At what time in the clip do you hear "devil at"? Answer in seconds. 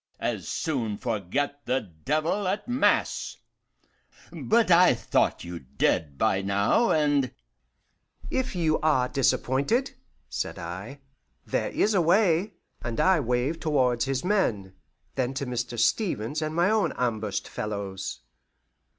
1.79-2.67